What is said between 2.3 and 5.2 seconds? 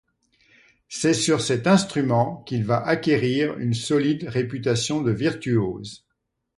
qu’il va acquérir une solide réputation de